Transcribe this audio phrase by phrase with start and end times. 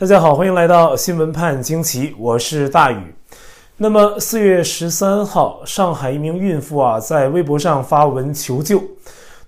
[0.00, 2.96] 大家好，欢迎来到新闻判惊奇，我是大宇。
[3.76, 8.82] 那么四月十三号，上海一名孕妇啊在微博上发文求救，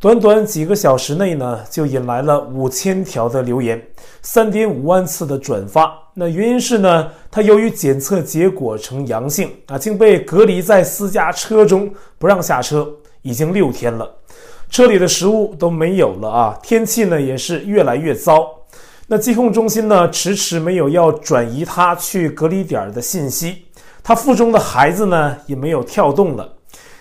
[0.00, 3.78] 短短几个小时内呢就引来了五千条的留言，
[4.22, 5.92] 三点五万次的转发。
[6.14, 12.88] 那原因是呢，她由于检测结果呈阳性啊，竟被隔离在私家车中不让下车，
[13.20, 14.10] 已经六天了，
[14.70, 18.48] 车里的食物都没有了啊，天气呢也是越来越糟。
[19.10, 23.64] 那疾控中心呢，迟迟没有要转移他去隔离点的信息，
[24.02, 26.46] 他腹中的孩子呢，也没有跳动了。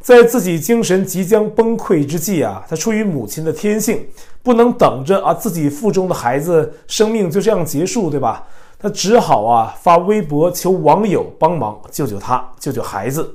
[0.00, 4.02] 在自己精神即将崩溃之际啊，他出于母亲的天性，
[4.42, 8.46] 不能等着啊自己腹中的孩子生命就这样结束，对吧？
[8.78, 13.30] 他只好啊发微博求网友帮忙救救他，救救孩子。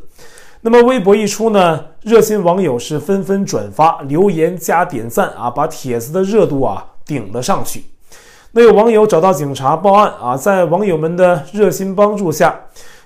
[0.62, 7.84] 那么微博一出呢，热心网友是纷纷转发、留言加点赞啊，把帖子的热度啊顶了上去。
[8.58, 12.58] 那有网友找到警察报案啊，在网友们的热心帮助下，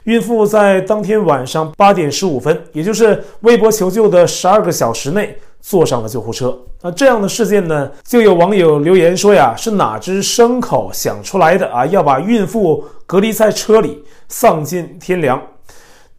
[0.04, 6.56] 孕妇在当天晚上八点十五分，也就是微博求救的十二个小时内，坐上了救护车。
[6.84, 11.84] 那这样的事件呢，就有网友留言说呀，是哪只牲口想出来的啊？
[11.88, 15.42] 要把孕妇隔离在车里，丧尽天良。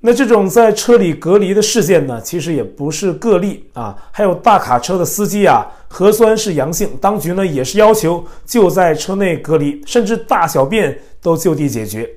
[0.03, 12.09] 那这种在车里隔离的事件呢，其实也不是个例啊，还有大卡车的司机啊，核酸是阳性，当局呢也是要求就在车内隔离，甚至大小便都就地解决，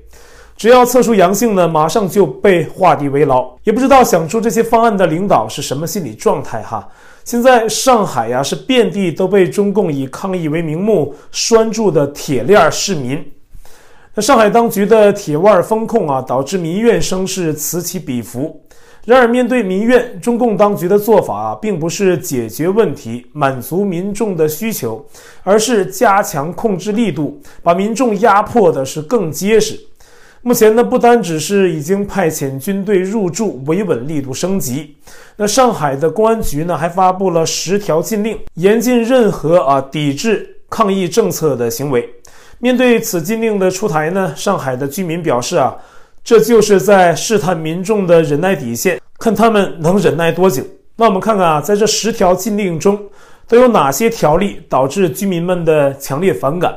[0.56, 3.54] 只要测出阳性呢，马上就被画地为牢。
[3.66, 6.88] 也不知道想出这些方案的领导是什么心理状态哈。
[7.26, 13.22] 现在上海呀，是遍地都被中共以抗疫为名目拴住的铁链市民。
[14.16, 18.62] 那上海当局的铁腕封控啊，导致民怨声势此起彼伏。
[19.06, 25.06] 然而，面对民怨，中共当局的做法啊，并不是解决问题、满足民众的需求，
[25.44, 29.78] 而是加强控制力度，把民众压迫的是更结实。
[30.42, 34.96] 目前呢，不单只是已经派遣军队入驻，维稳力度升级。
[35.36, 42.08] 那上海的公安局呢，还发布了十条禁令，严禁任何啊抵制抗疫政策的行为。
[42.64, 45.76] 面对此禁令的出台呢，上海的居民表示啊，
[46.24, 50.64] 这就是在试探民众的忍耐底线，看他们能忍耐多久。
[50.96, 52.98] 那我们看看啊，在这十条禁令中，
[53.50, 56.74] 都有哪些条例导致居民们的强烈反感？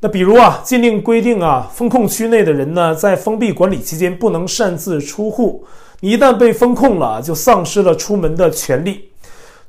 [0.00, 5.62] 那比如啊，禁令规定啊，封控区内的人呢，在封闭管理期间不能擅自出户，
[6.00, 9.10] 你一旦被封控了，就丧失了出门的权利。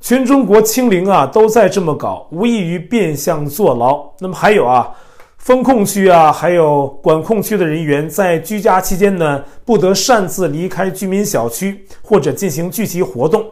[0.00, 4.02] 全中国清零啊，都在这么搞，无异于变相坐牢。
[4.18, 4.90] 那么还有啊。
[5.44, 13.44] 封控区啊，还有管控区的人员在居家期间呢，不得擅自离开居民小区或者进行聚集活动。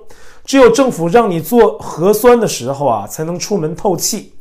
[0.46, 4.32] 只有政府让你做核酸的时候啊，才能出门透气。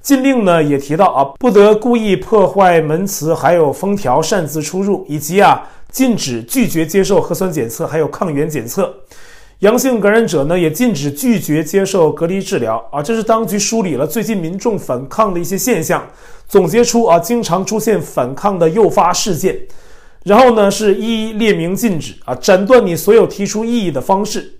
[0.00, 8.94] 禁令呢也提到啊，不得故意破坏门磁，还有封条擅自出入，以及啊，禁止拒绝接受核酸检测，还有抗原检测。
[9.60, 13.02] 阳性感染者呢，也禁止拒绝接受隔离治疗啊！
[13.02, 16.02] 这是当局梳理了最近民众反抗的一些现象，
[16.48, 19.54] 总结出啊，经常出现反抗的诱发事件，
[20.24, 24.50] 然后呢，是一一列明禁止啊，斩断你所有提出异议的方式。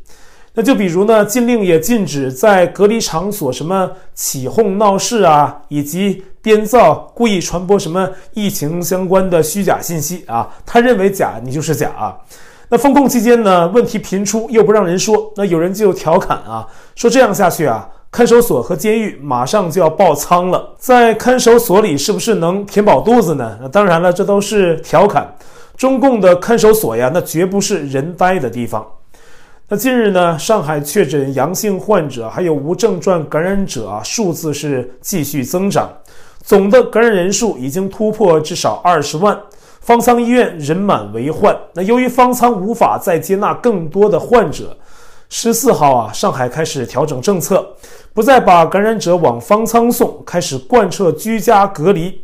[0.53, 12.19] 那就比如呢，禁令也禁止在隔离场所什么起哄闹事啊，以及编造、故意传播什么疫情相关的虚假信息啊，他认为假，你就是假啊。
[12.73, 16.65] 那封控期间呢，问题频出，又不让人说，那有人就调侃啊，
[16.95, 23.59] 说这样下去啊，看守所和监狱马上就要爆仓了，在看守所里是不是能填饱肚子呢？
[23.61, 25.35] 那当然了，这都是调侃。
[25.77, 28.87] 中共的看守所呀，那绝不是人呆的地方。
[29.67, 35.91] 那近日呢，上海确诊阳性患者还有无症状感染者啊，数字是继续增长，
[36.41, 39.37] 总的感染人数已经突破至少二十万。
[39.81, 44.77] 方舱医院人满为患，那由于方舱无法再接纳更多的患者，
[45.31, 47.67] 十四号啊，上海开始调整政策，
[48.13, 52.21] 不再把感染者往方舱送，开始贯彻居家隔离。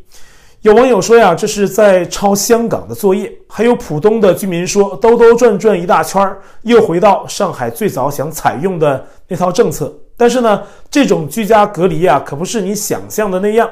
[0.60, 3.32] 有网友说呀，这是在抄香港的作业。
[3.48, 9.92] 还有浦东的居民说，兜兜转转一大圈，又回到上海最早想采用的那套政策。
[10.16, 13.68] 但是呢，这种居家隔离啊，可不是你想象的那样。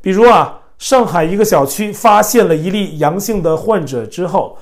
[0.00, 0.58] 比如啊。
[0.82, 4.58] 上海一个小区发现了一例阳性的患者之后，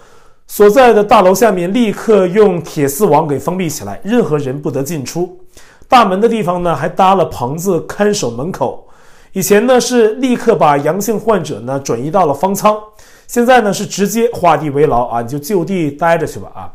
[0.46, 5.40] 所在的大楼下面立刻用铁丝网给封闭起来，任何人不得进出。
[5.88, 8.86] 大门的地方呢，还搭了棚子看守门口。
[9.32, 12.78] 以前呢是立刻把阳性患者呢转移到了方舱，
[13.26, 16.68] 现在呢是直接画地为牢啊，你就就地待着去吧啊！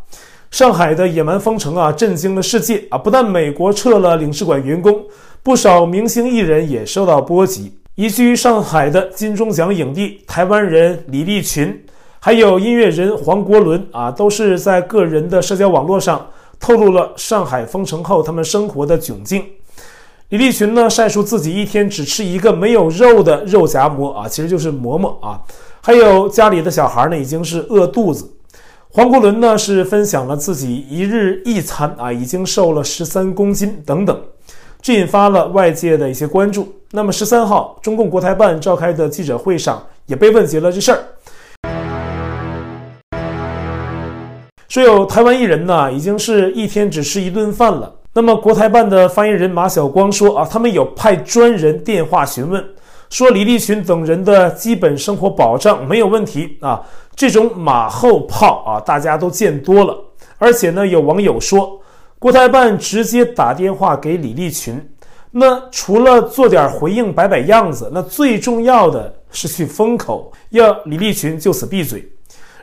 [0.49, 2.97] 上海的野蛮封城啊，震惊了世界啊！
[2.97, 5.03] 不但美国撤了领事馆员工，
[5.43, 7.77] 不少明星艺人也受到波及。
[7.95, 11.81] 移居上海的金钟奖影帝台湾人李立群，
[12.19, 16.27] 还有音乐人黄国伦啊，都是在个人的社交网络上
[16.59, 19.41] 透露了上海封城后他们生活的窘境。
[20.27, 25.39] 李立群呢，晒出自己一天只吃一个没有肉的肉夹馍啊，其实就是馍馍啊。
[25.79, 28.29] 还有家里的小孩呢，已经是饿肚子。
[28.89, 34.21] 黄国伦呢是分享了自己一日一餐啊，已经瘦了十三公斤等等，
[34.81, 36.73] 这引发了外界的一些关注。
[36.95, 40.99] 那么十三号，中共国台办召开的记者会上也被问及了这事儿，
[44.69, 47.93] 说有台湾艺人呢已经是一天只吃一顿饭了。
[48.13, 52.63] 那么国台办的发言人马晓光说啊，他们有派专人电话询问。
[53.09, 56.81] 说李立群等人的基本生活保障没有问题啊，
[57.13, 59.97] 这种马后炮啊，大家都见多了。
[60.37, 61.81] 而且呢，有网友说，
[62.19, 64.81] 国台办直接打电话给李立群，
[65.37, 72.09] 那除了做点回应、摆摆样子，那最重要的是去封口，要李立群就此闭嘴。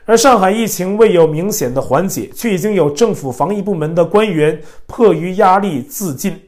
[0.06, 6.40] 而上海疫情未有明显的缓解，却已经有政府防疫部门的官员迫于压力自尽。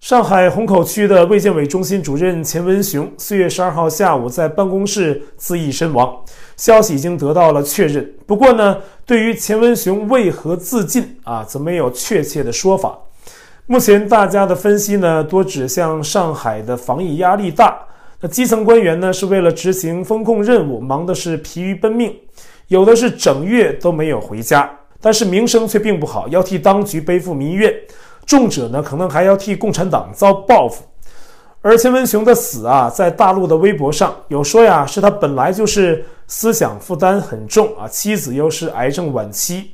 [0.00, 6.14] 上海虹口区的卫健委中心主任钱文雄四月十二号下午在办公室自缢身亡，
[6.58, 8.06] 消息已经得到了确认。
[8.26, 12.98] 不过呢，对于钱文雄为何自尽啊，则没有确切的说法。
[13.70, 17.78] 目前大家的分析呢，多指向上海的防疫压力大，
[18.18, 22.10] 那基层官员呢是为了执行封控任务，忙的是疲于奔命，
[22.68, 27.70] 有的是整月都没有回家，但是名声却并不好，要替当局背负民怨。
[28.24, 30.82] 重者呢，可能还要替共产党遭报复。
[31.60, 39.72] 而钱文雄的死啊，在大陆的微博上有说呀，是他本来就是思想负担很重啊，妻子又是癌症晚期，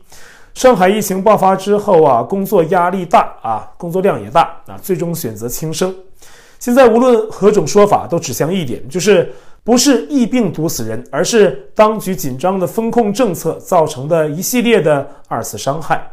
[0.55, 5.95] 上海疫情爆发之后啊，工作压力大啊，工作量也大啊，最终选择轻生。
[6.61, 9.31] 现在无论何种说法，都指向一点，就是
[9.65, 16.09] 不是疫病毒死人，而是当局紧张的风控政策造成的一系列的二次伤害。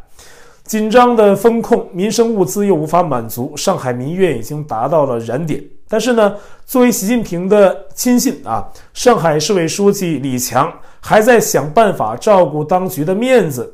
[0.64, 5.64] 紧张的风控，民生物资又无法满足，上海民怨已经达到了燃点。
[5.88, 6.36] 但是呢，
[6.66, 13.72] 作为习近平的亲信啊，上海市委书记李强还在想办法照顾当局的面子。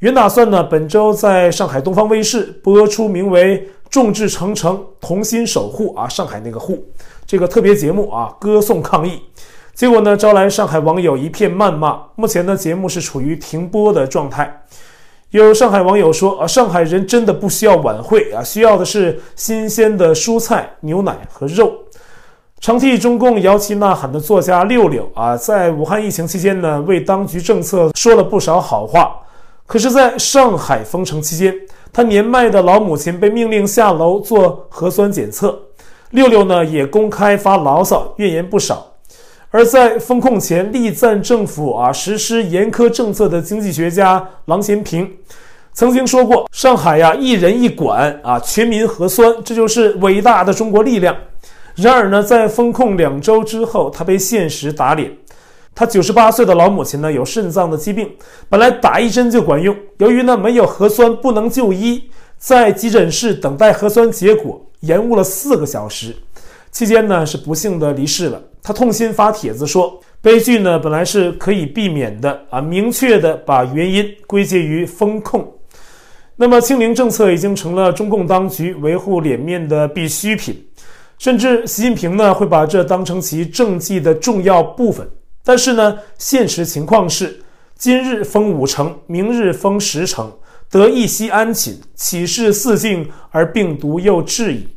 [0.00, 3.58] 原打算呢，本周在上海东方卫视播出名为
[3.90, 6.84] 《众志成城，同心守护》啊，上海那个护
[7.26, 9.20] 这个特别节目啊，歌颂抗疫。
[9.74, 12.00] 结果呢，招来上海网友一片谩骂。
[12.14, 14.62] 目前呢，节目是处于停播的状态。
[15.30, 21.74] 有上海网友说啊，上海人真的不需要晚会啊，需要的是新鲜的蔬菜、牛奶和肉。
[22.60, 29.16] 常替中共摇旗呐喊的作家六六啊，在武汉疫情期间呢，为当局政策说了不少好话。
[29.68, 31.54] 可是，在上海封城期间，
[31.92, 35.60] 他年迈的老母亲被命令下楼做核酸检测，
[36.12, 38.94] 六六呢也公开发牢骚，怨言不少。
[39.50, 45.10] 而在封控前力赞政府啊实施严苛政策的经济学家郎咸平
[45.74, 51.14] 曾经说过：“上海呀，一人一管啊，全民核酸，这就是伟大的中国力量。”
[51.76, 55.12] 然而呢，在封控两周之后，他被现实打脸。
[55.78, 58.10] 他九十八岁的老母亲呢，有肾脏的疾病，
[58.48, 62.02] 本来打一针就管用，由于呢没有核酸不能就医，
[62.36, 66.12] 在急诊室等待核酸结果，延误了四个小时。
[66.72, 68.42] 期间呢，是不幸的离世了。
[68.60, 72.60] 他痛心发帖子说：“悲剧呢，本来是可以避免的啊！
[72.60, 75.46] 明确的把原因归结于风控。
[76.34, 80.60] 那么，清零政策已经成了中共当局维护脸面的必需品，
[81.20, 85.08] 甚至习近平呢会把这当成其政绩的重要部分。
[85.48, 87.40] 但是呢，现实情况是，
[87.74, 90.30] 今日封五城，明日封十城，
[90.70, 94.68] 得一息安寝，岂是四境而病毒又至矣？”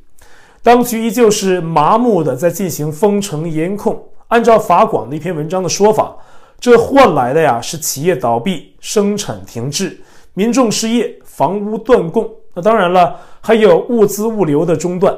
[0.64, 4.02] 当局依旧是麻木的在进行封城严控。
[4.30, 6.16] 按照法广的一篇文章的说法，
[6.58, 10.00] 这换来的呀是企业倒闭、生产停滞、
[10.34, 12.26] 民众失业、房屋断供。
[12.54, 15.14] 那当然了，还有物资物流的中断。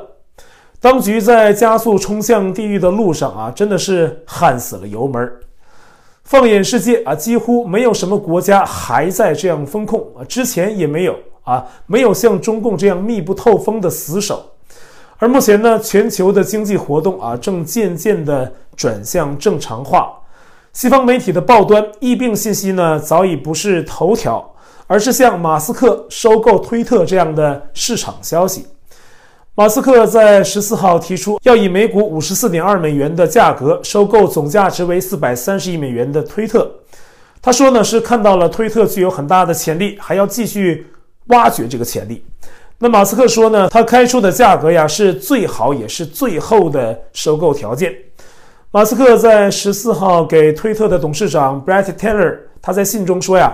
[0.81, 5.31] 当局在加速冲向地狱的路上啊，真的是焊死了油门。
[6.24, 14.51] 放眼世界啊，几乎没有什么国家还在这样封控啊，之前也没有啊，没有像中共这样密不透风的死守。
[15.18, 20.12] 而目前呢，全球的经济活动啊，正渐渐地转向正常化。
[20.72, 24.53] 西方媒体的报端疫病信息呢，早已不是头条，
[24.88, 28.65] 而是像马斯克收购推特这样的市场消息。
[29.55, 36.72] 马斯克在十四号提出要以每股五十四点二美元的价格收购总价值为四百三十亿美元的推特。
[37.39, 40.88] 他说呢，是看到了推特具有很大的潜力，还要继续
[41.27, 42.25] 挖掘这个潜力。
[42.79, 47.93] 那马斯克说呢，他开出的价格呀是最好也是最后的收购条件。
[48.72, 53.53] 马斯克在十四号给推特的董事长 Bret Taylor，他在信中说呀，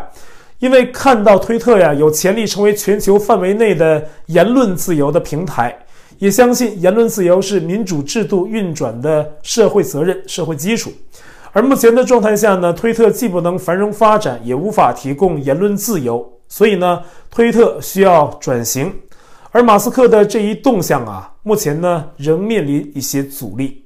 [0.59, 5.77] 因为看到推特呀有潜力成为全球范围内的言论自由的平台，
[6.19, 10.91] 也相信言论自由是民主制度运转的社会责任、社会基础。
[11.51, 18.93] 而目前的状态下呢，推特既不能繁荣发展，也无法提供言论自由，所以呢，推特需要转型。
[19.51, 23.85] 而马斯克的这一动向啊，目前呢仍面临一些阻力。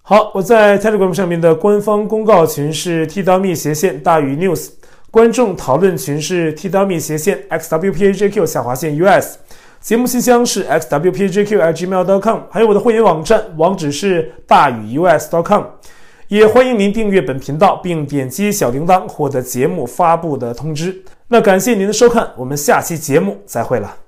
[0.00, 4.70] 好，我在 Telegram 上面的官方公告群是 T.me 斜线大于 News，
[5.12, 9.36] 观众讨论群是 T.me 斜线 XWPAJQ 下划线 US，
[9.82, 15.64] 节目信箱是 xwpjqgmail.com，还有我的会员网站网址是大宇 US.com。
[16.28, 21.02] 也欢迎您订阅本频道，并点击小铃铛获得节目发布的通知。
[21.26, 24.02] 那感谢您的收看，我们下期节目再会了。